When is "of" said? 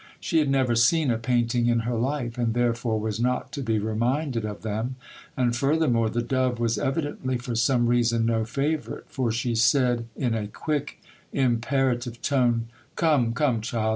4.45-4.63